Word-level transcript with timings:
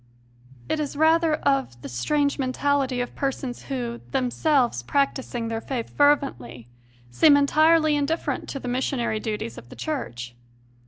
It 0.67 0.79
is 0.79 0.95
rather 0.95 1.35
of 1.35 1.79
the 1.83 1.87
strange 1.87 2.39
mentality 2.39 3.01
of 3.01 3.13
persons 3.13 3.65
who, 3.65 4.01
themselves 4.09 4.81
practising 4.81 5.47
their 5.47 5.61
faith 5.61 5.91
fervently, 5.91 6.67
seem 7.11 7.37
entirely 7.37 7.95
indifferent 7.95 8.49
to 8.49 8.59
the 8.59 8.67
missionary 8.67 9.19
duties 9.19 9.59
of 9.59 9.69
the 9.69 9.75
Church. 9.75 10.33